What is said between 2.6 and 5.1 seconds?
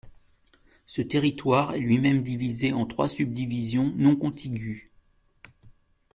en trois subdivisions non contigües.